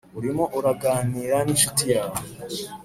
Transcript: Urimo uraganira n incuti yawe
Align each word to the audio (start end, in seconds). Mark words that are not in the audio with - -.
Urimo 0.17 0.43
uraganira 0.57 1.37
n 1.41 1.47
incuti 1.53 1.83
yawe 1.93 2.21